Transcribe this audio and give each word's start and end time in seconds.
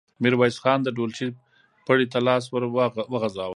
ميرويس 0.23 0.57
خان 0.63 0.79
د 0.83 0.89
ډولچې 0.97 1.27
پړي 1.85 2.05
ته 2.11 2.19
لاس 2.27 2.43
ور 2.49 2.63
وغځاوه. 3.13 3.49